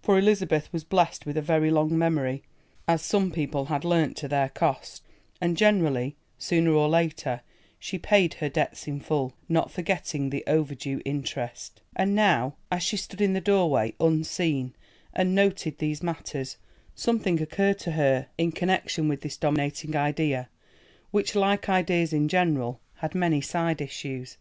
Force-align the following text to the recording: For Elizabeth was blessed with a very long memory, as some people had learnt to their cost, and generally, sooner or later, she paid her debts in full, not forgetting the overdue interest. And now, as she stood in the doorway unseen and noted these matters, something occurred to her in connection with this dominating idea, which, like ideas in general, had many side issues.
For 0.00 0.18
Elizabeth 0.18 0.72
was 0.72 0.82
blessed 0.82 1.26
with 1.26 1.36
a 1.36 1.42
very 1.42 1.70
long 1.70 1.98
memory, 1.98 2.42
as 2.88 3.02
some 3.02 3.30
people 3.30 3.66
had 3.66 3.84
learnt 3.84 4.16
to 4.16 4.26
their 4.26 4.48
cost, 4.48 5.02
and 5.42 5.58
generally, 5.58 6.16
sooner 6.38 6.70
or 6.72 6.88
later, 6.88 7.42
she 7.78 7.98
paid 7.98 8.32
her 8.40 8.48
debts 8.48 8.86
in 8.88 8.98
full, 8.98 9.34
not 9.46 9.70
forgetting 9.70 10.30
the 10.30 10.42
overdue 10.46 11.02
interest. 11.04 11.82
And 11.94 12.14
now, 12.14 12.54
as 12.72 12.82
she 12.82 12.96
stood 12.96 13.20
in 13.20 13.34
the 13.34 13.42
doorway 13.42 13.92
unseen 14.00 14.74
and 15.12 15.34
noted 15.34 15.76
these 15.76 16.02
matters, 16.02 16.56
something 16.94 17.38
occurred 17.42 17.78
to 17.80 17.90
her 17.90 18.28
in 18.38 18.52
connection 18.52 19.06
with 19.06 19.20
this 19.20 19.36
dominating 19.36 19.94
idea, 19.94 20.48
which, 21.10 21.34
like 21.34 21.68
ideas 21.68 22.14
in 22.14 22.28
general, 22.30 22.80
had 22.94 23.14
many 23.14 23.42
side 23.42 23.82
issues. 23.82 24.38